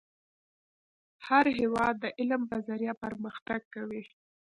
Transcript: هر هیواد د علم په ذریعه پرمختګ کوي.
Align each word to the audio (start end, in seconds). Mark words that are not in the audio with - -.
هر 1.27 1.45
هیواد 1.59 1.95
د 1.99 2.05
علم 2.19 2.41
په 2.51 2.57
ذریعه 2.67 2.95
پرمختګ 3.03 3.61
کوي. 3.73 4.03